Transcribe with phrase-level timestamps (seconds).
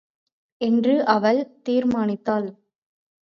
[0.61, 2.47] என்று அவள் தீர்மானித்தாள்.